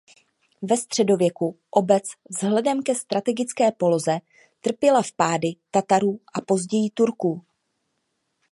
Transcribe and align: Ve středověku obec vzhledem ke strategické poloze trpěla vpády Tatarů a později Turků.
Ve 0.61 0.77
středověku 0.77 1.59
obec 1.69 2.03
vzhledem 2.29 2.83
ke 2.83 2.95
strategické 2.95 3.71
poloze 3.71 4.19
trpěla 4.61 5.01
vpády 5.01 5.47
Tatarů 5.71 6.19
a 6.33 6.41
později 6.41 6.89
Turků. 6.89 7.45